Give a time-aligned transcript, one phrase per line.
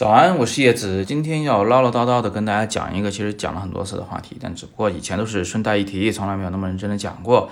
[0.00, 7.50] 早安，我是叶子，今天要唠唠叨叨的跟大家讲一个其实讲了很多次的话题，但只不过以前都是顺带一提，从来没有那么认真的讲过。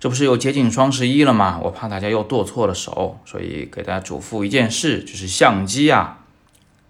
[0.00, 1.60] 这不是又接近双十一了吗？
[1.62, 6.18] 我怕大家又剁错了手，所以给大家嘱咐一件事，就是相机啊，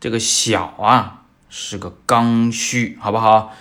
[0.00, 3.52] 这个小啊是个刚需，好不好？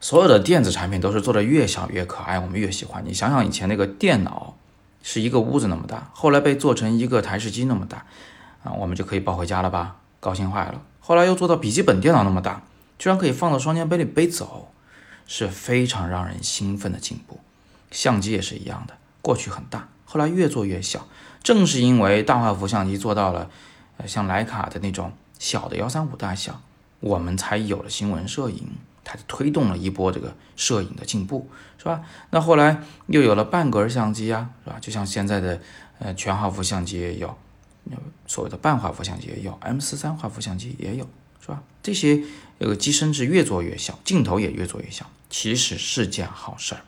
[0.00, 3.04] 所有的电子产品都是做的越小越可爱，我们越喜欢。
[3.06, 4.56] 你想想以前那个电脑
[5.02, 8.06] 是一个屋子那么大，后来被做成一个台式机那么大，
[8.64, 9.96] 啊，我们就可以抱回家了吧？
[10.22, 12.62] 高兴坏了，后来又做到笔记本电脑那么大，
[12.96, 14.68] 居然可以放到双肩背里背走，
[15.26, 17.40] 是非常让人兴奋的进步。
[17.90, 21.08] 相机也是一样的，过去很大，后来越做越小。
[21.42, 23.50] 正是因为大画幅相机做到了，
[23.96, 26.60] 呃，像徕卡的那种小的幺三五大小，
[27.00, 28.68] 我们才有了新闻摄影，
[29.02, 32.00] 它就推动了一波这个摄影的进步，是吧？
[32.30, 34.76] 那后来又有了半格相机啊，是吧？
[34.80, 35.60] 就像现在的
[35.98, 37.36] 呃全画幅相机也有。
[38.26, 41.06] 所谓的半画幅相机也有，M 四三画幅相机也有，
[41.40, 41.62] 是吧？
[41.82, 42.22] 这些
[42.58, 46.80] 这个机身是越做越小，镜头也越做越小，其实是件好事儿。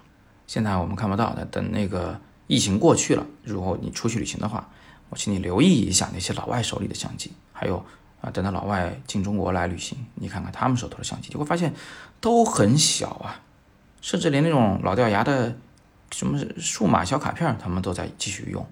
[0.46, 4.70] 现在我们看不到的，等那个疫情过去了，如果你出去旅行的话，
[5.10, 7.84] 我请你留意一下那些老外手里的相机，还有
[8.20, 11.74] 啊，等到老外进中国来旅行，你看看他们手头的相机，就会发现
[12.20, 13.42] 都很小啊，
[14.00, 15.56] 甚至连那种老掉牙的
[16.10, 18.66] 什么数码小卡片，他们都在继续用。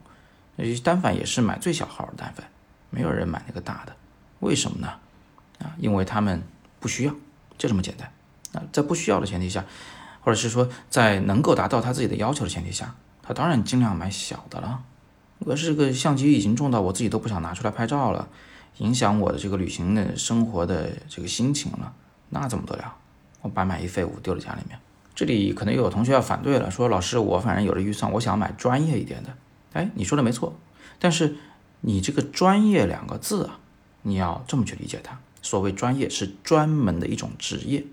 [0.82, 2.46] 单反也是买最小号的单反，
[2.90, 3.94] 没有人买那个大的，
[4.40, 4.88] 为什么呢？
[5.58, 6.42] 啊，因为他们
[6.80, 7.12] 不需要，
[7.56, 8.10] 就这么简单。
[8.52, 9.64] 啊，在不需要的前提下，
[10.20, 14.82] 或者是说在能够达到他自己的要求的前提下，他当然尽量买小的了。
[15.44, 18.28] 可是这个相机已经重到我自己都不想拿出来拍照了，
[18.78, 21.92] 影响我的这个旅行的生活的这个心情了，
[22.28, 22.94] 那怎么得了？
[23.40, 24.78] 我白买一废物丢在家里面。
[25.14, 29.30] 这里可能又有同学要反对了，说老师我反正有了预算，我想买专业一点的。
[29.72, 30.58] 哎，你说的没错，
[30.98, 31.36] 但是
[31.80, 33.58] 你这个“专业”两个字啊，
[34.02, 35.18] 你要这么去理解它。
[35.40, 37.84] 所谓专业是专门的一种职业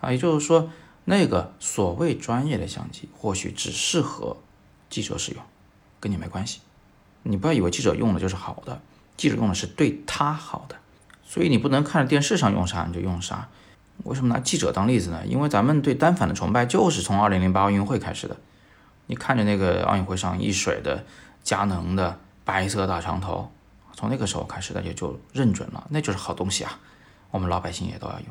[0.00, 0.70] 啊，也就是说，
[1.04, 4.36] 那个所谓专业的相机或许只适合
[4.88, 5.42] 记者使用，
[6.00, 6.60] 跟你没关系。
[7.22, 8.80] 你不要以为记者用的就是好的，
[9.16, 10.76] 记者用的是对他好的，
[11.26, 13.48] 所以你不能看着电视上用啥你就用啥。
[14.04, 15.26] 为什么拿记者当例子呢？
[15.26, 18.36] 因为咱们对单反的崇拜就是从二零零八奥运会开始的。
[19.06, 21.04] 你看着那个奥运会上一水的
[21.42, 23.50] 佳能的白色大长头，
[23.92, 26.78] 从那个时候开始，大家就认准了，那就是好东西啊，
[27.30, 28.28] 我们老百姓也都要用。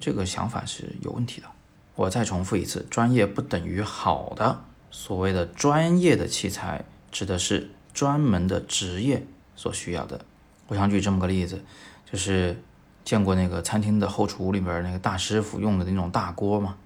[0.00, 1.46] 这个想法是有问题的。
[1.94, 4.62] 我再重复一次，专业不等于好的。
[4.90, 10.24] 所谓的专业的器材，指的是专门的职业所需要的。
[10.68, 11.64] 我想举这么个例子，
[12.10, 12.62] 就是
[13.04, 16.76] 见过那个餐厅的后厨里边那个大师傅用的那种大锅嘛？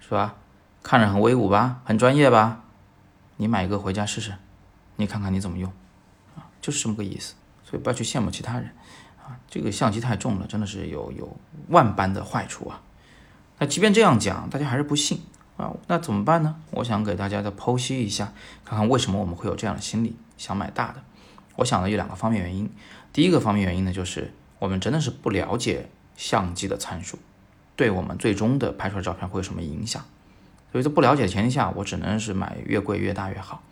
[0.00, 0.34] 是吧？
[0.82, 2.64] 看着很威武吧，很专业吧？
[3.36, 4.34] 你买一个回家试试，
[4.96, 5.70] 你看看你怎么用，
[6.36, 7.34] 啊，就是这么个意思。
[7.64, 8.70] 所以不要去羡慕其他人，
[9.18, 11.36] 啊，这个相机太重了，真的是有有
[11.68, 12.80] 万般的坏处啊。
[13.58, 15.20] 那即便这样讲，大家还是不信
[15.58, 16.56] 啊，那怎么办呢？
[16.70, 18.32] 我想给大家再剖析一下，
[18.64, 21.02] 看看为什么我们会有这样的心理，想买大的。
[21.56, 22.70] 我想呢有两个方面原因。
[23.12, 27.18] 第一个方面原因呢，就是我们真的是不了解相机的参数，
[27.76, 30.02] 对我们最终的拍出来照片会有什么影响。
[30.70, 33.62] 所以在不了解的前提下，我只能是买越贵越大越好，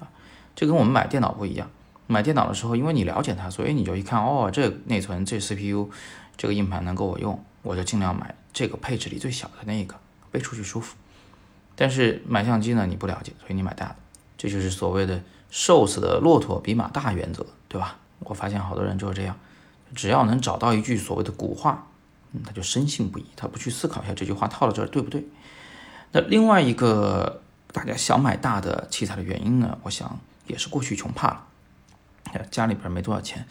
[0.00, 0.08] 啊，
[0.54, 1.70] 这跟我们买电脑不一样。
[2.08, 5.90] 买电脑的时候，因为你了解它，所以你就一看，哦，这内存、这 CPU、
[6.36, 9.96] 这个硬盘能够我用，我就尽量买这个配置里最小的那一个，
[10.30, 10.94] 背出去舒服。
[11.74, 13.96] 但是买相机呢，你不了解，所以你买大的，
[14.38, 15.20] 这就是所谓的
[15.50, 17.98] 瘦死的骆驼比马大原则，对吧？
[18.20, 19.36] 我发现好多人就是这样，
[19.94, 21.88] 只要能找到一句所谓的古话，
[22.32, 25.26] 嗯，他就深信不疑，他不去思考一下这句话套到这儿对不对。
[26.12, 31.46] 那另外一个大家想买大的器材的原因呢，我想也是过去穷怕了，
[32.50, 33.46] 家里边没多少钱，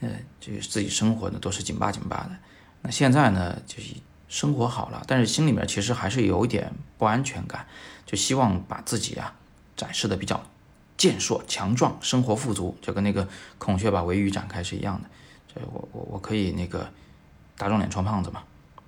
[0.00, 0.08] 呃，
[0.40, 2.30] 这个自己生活呢都是紧巴紧巴的。
[2.82, 3.94] 那现在呢，就是
[4.28, 7.66] 生活好了，但是心里面其实还是有一点不安全感，
[8.04, 9.34] 就希望把自己啊
[9.76, 10.40] 展示的比较
[10.96, 13.26] 健硕强壮，生活富足，就跟那个
[13.58, 15.08] 孔雀把尾羽展开是一样的。
[15.52, 16.88] 这我我我可以那个
[17.56, 18.42] 打肿脸充胖子嘛？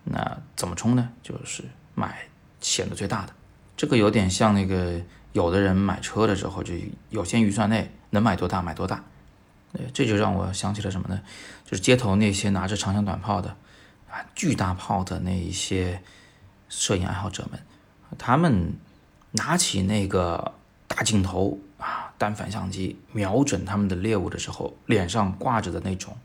[0.05, 1.11] 那怎么充呢？
[1.23, 1.65] 就是
[1.95, 2.29] 买。
[2.61, 3.33] 显得最大的，
[3.77, 5.01] 这个有点像那个
[5.33, 6.75] 有的人买车的时候，就
[7.11, 9.05] 有限预算内能买多大买多大。
[9.73, 11.21] 呃，这就让我想起了什么呢？
[11.65, 13.51] 就是街头那些拿着长枪短炮的
[14.11, 16.03] 啊，巨大炮的那一些
[16.71, 17.61] 摄影爱好者们，
[18.17, 18.73] 他们
[19.33, 20.55] 拿起那个
[20.87, 26.17] 大镜头啊，单反相机瞄准他们的猎物的时候，脸上挂着的那种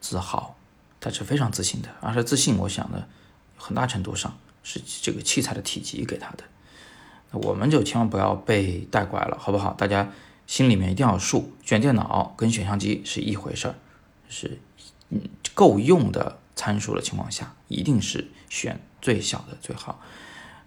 [0.00, 0.54] 自豪，
[1.00, 3.04] 他是非常自信的，而且自信，我想呢，
[3.56, 4.38] 很大程度上。
[4.62, 6.44] 是这个器材的体积给他的，
[7.30, 9.72] 那我们就千万不要被带拐了，好不好？
[9.74, 10.10] 大家
[10.46, 13.74] 心里面一定要数，选电脑跟选相机是一回事儿，
[14.28, 14.60] 是
[15.10, 15.20] 嗯
[15.54, 20.00] 够用的参数的情况下，一定是选最小的最好。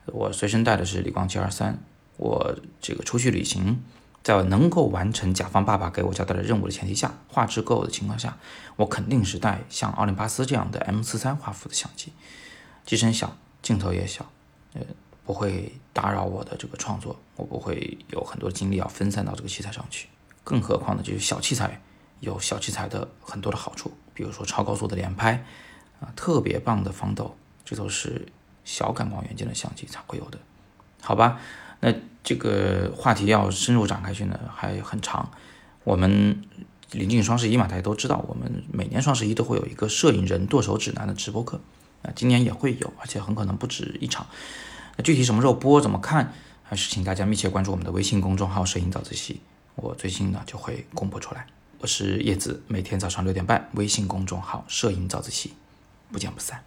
[0.08, 1.80] 我随身带的是理光 G 二三，
[2.18, 3.84] 我这个出去旅行，
[4.24, 8.38] 在能够完成甲方爸爸给我交代的任务的前提下，画质够的情况下，
[8.76, 12.14] 我肯定是带像奥林巴斯这样的 M 四三画幅的相机，
[12.86, 13.36] 机身小，
[13.66, 14.24] 镜头也小，
[14.76, 14.82] 呃，
[15.26, 20.08] 不会打扰我的这个创作，我不会有很多精力要分散到这个器材上去。
[20.44, 21.82] 更何况呢，就是小器材
[22.20, 25.44] 有小器材的很多的好处，比如说超高速的连拍，
[26.00, 27.36] 啊，特别棒的防抖，
[27.66, 28.28] 这都是
[28.64, 30.38] 小感光元件的相机才会有的，
[31.02, 31.40] 好吧？
[31.80, 31.92] 那
[32.24, 35.32] 这个话题要深入展开去呢，还很长。
[35.84, 36.40] 我们
[36.92, 41.60] 临近双十一嘛，大家都知道，我们每年双十一都会有一个摄影人剁手指南的直播课，
[42.06, 44.28] 啊，今年也会有，而且很可能不止一场。
[44.96, 46.32] 那具体什么时候播，怎么看，
[46.64, 49.42] 还是请大家密切关注我们的微信公众号“摄影早自习”。
[49.76, 51.48] 我最近呢就会公布出来。
[51.80, 55.54] 我是叶子，每天早上六点半，微信公众号“摄影早自习”，
[56.12, 56.64] 不见不散。